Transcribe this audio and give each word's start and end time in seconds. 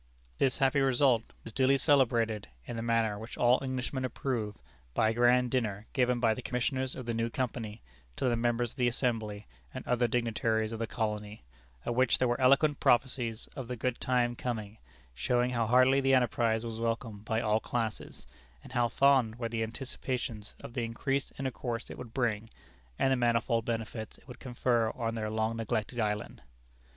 This 0.39 0.57
happy 0.57 0.79
result 0.81 1.31
was 1.43 1.53
duly 1.53 1.77
celebrated, 1.77 2.47
in 2.65 2.75
the 2.75 2.81
manner 2.81 3.19
which 3.19 3.37
all 3.37 3.63
Englishmen 3.63 4.03
approve, 4.03 4.55
by 4.95 5.09
a 5.09 5.13
grand 5.13 5.51
dinner 5.51 5.85
given 5.93 6.19
by 6.19 6.33
the 6.33 6.41
commissioners 6.41 6.95
of 6.95 7.05
the 7.05 7.13
new 7.13 7.29
Company, 7.29 7.83
to 8.15 8.27
the 8.27 8.35
members 8.35 8.71
of 8.71 8.77
the 8.77 8.87
Assembly 8.87 9.45
and 9.71 9.85
other 9.85 10.07
dignitaries 10.07 10.71
of 10.71 10.79
the 10.79 10.87
colony, 10.87 11.43
at 11.85 11.93
which 11.93 12.17
there 12.17 12.27
were 12.27 12.41
eloquent 12.41 12.79
prophecies 12.79 13.47
of 13.55 13.67
the 13.67 13.75
good 13.75 13.99
time 13.99 14.35
coming, 14.35 14.79
showing 15.13 15.51
how 15.51 15.67
heartily 15.67 16.01
the 16.01 16.15
enterprise 16.15 16.65
was 16.65 16.79
welcomed 16.79 17.23
by 17.23 17.39
all 17.39 17.59
classes; 17.59 18.25
and 18.63 18.71
how 18.73 18.87
fond 18.87 19.35
were 19.37 19.49
the 19.49 19.61
anticipations 19.61 20.55
of 20.61 20.73
the 20.73 20.83
increased 20.83 21.31
intercourse 21.37 21.91
it 21.91 21.97
would 21.99 22.11
bring, 22.11 22.49
and 22.97 23.11
the 23.11 23.15
manifold 23.15 23.65
benefits 23.65 24.17
it 24.17 24.27
would 24.27 24.39
confer 24.39 24.89
on 24.95 25.13
their 25.13 25.29
long 25.29 25.55
neglected 25.57 25.99
island. 25.99 26.41